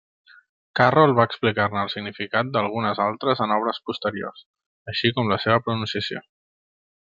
[0.77, 4.43] Carroll va explicar-ne el significat d'algunes altres en obres posteriors,
[4.95, 6.27] així com la seva pronunciació.